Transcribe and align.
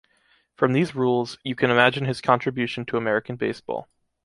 From 0.55 0.73
these 0.73 0.95
rules, 0.95 1.37
you 1.43 1.53
can 1.53 1.69
imagine 1.69 2.05
his 2.05 2.21
contribution 2.21 2.87
to 2.87 2.97
American 2.97 3.35
baseball. 3.35 3.87